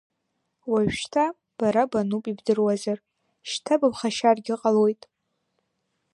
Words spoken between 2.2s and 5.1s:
ибдыруазар, шьҭа быԥхашьаргьы ҟалоит!